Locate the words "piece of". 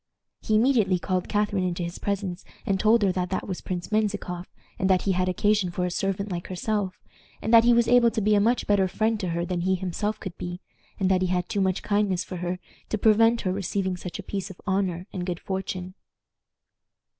14.23-14.59